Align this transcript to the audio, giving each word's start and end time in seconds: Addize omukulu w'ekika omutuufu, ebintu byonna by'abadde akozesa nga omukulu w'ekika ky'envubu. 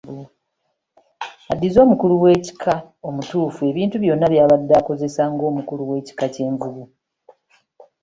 Addize 1.51 1.77
omukulu 1.85 2.13
w'ekika 2.23 2.73
omutuufu, 3.07 3.61
ebintu 3.71 3.95
byonna 4.03 4.27
by'abadde 4.33 4.73
akozesa 4.79 5.23
nga 5.31 5.43
omukulu 5.51 5.83
w'ekika 5.89 6.25
ky'envubu. 6.33 6.83